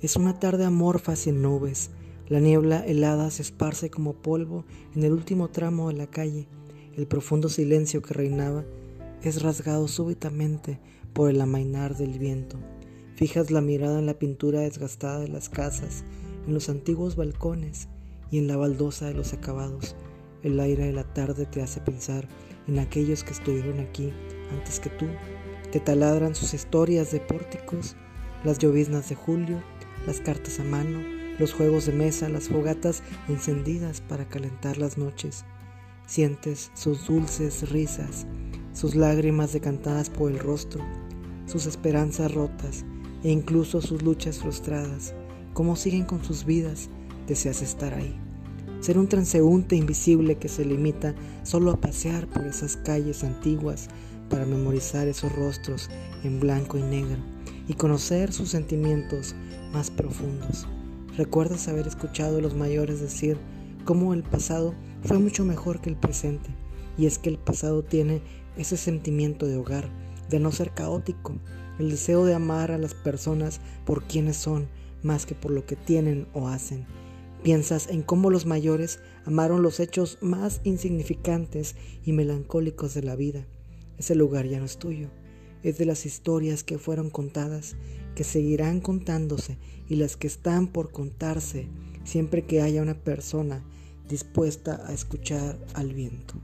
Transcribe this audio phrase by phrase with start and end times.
[0.00, 1.90] Es una tarde amorfa sin nubes.
[2.28, 4.64] La niebla helada se esparce como polvo
[4.94, 6.46] en el último tramo de la calle.
[6.96, 8.64] El profundo silencio que reinaba
[9.24, 10.78] es rasgado súbitamente
[11.12, 12.58] por el amainar del viento.
[13.16, 16.04] Fijas la mirada en la pintura desgastada de las casas,
[16.46, 17.88] en los antiguos balcones
[18.30, 19.96] y en la baldosa de los acabados.
[20.44, 22.28] El aire de la tarde te hace pensar
[22.68, 24.12] en aquellos que estuvieron aquí
[24.52, 25.06] antes que tú.
[25.72, 27.96] Te taladran sus historias de pórticos,
[28.44, 29.60] las lloviznas de julio,
[30.08, 31.00] las cartas a mano,
[31.38, 35.44] los juegos de mesa, las fogatas encendidas para calentar las noches.
[36.06, 38.26] Sientes sus dulces risas,
[38.72, 40.82] sus lágrimas decantadas por el rostro,
[41.44, 42.86] sus esperanzas rotas
[43.22, 45.12] e incluso sus luchas frustradas.
[45.52, 46.88] Cómo siguen con sus vidas,
[47.26, 48.18] deseas estar ahí.
[48.80, 53.88] Ser un transeúnte invisible que se limita solo a pasear por esas calles antiguas
[54.28, 55.88] para memorizar esos rostros
[56.24, 57.18] en blanco y negro
[57.68, 59.34] y conocer sus sentimientos
[59.72, 60.66] más profundos.
[61.16, 63.38] Recuerdas haber escuchado a los mayores decir
[63.84, 66.50] cómo el pasado fue mucho mejor que el presente,
[66.96, 68.22] y es que el pasado tiene
[68.56, 69.88] ese sentimiento de hogar,
[70.28, 71.34] de no ser caótico,
[71.78, 74.68] el deseo de amar a las personas por quienes son,
[75.02, 76.86] más que por lo que tienen o hacen.
[77.42, 83.46] Piensas en cómo los mayores amaron los hechos más insignificantes y melancólicos de la vida.
[83.98, 85.08] Ese lugar ya no es tuyo,
[85.62, 87.76] es de las historias que fueron contadas,
[88.14, 91.68] que seguirán contándose y las que están por contarse
[92.04, 93.62] siempre que haya una persona
[94.08, 96.34] dispuesta a escuchar al viento.